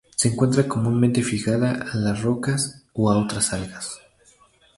Se 0.15 0.29
encuentra 0.29 0.67
comúnmente 0.67 1.21
fijada 1.21 1.73
a 1.73 1.95
las 1.95 2.23
rocas 2.23 2.85
o 2.93 3.11
a 3.11 3.19
otras 3.23 3.53
algas. 3.53 4.01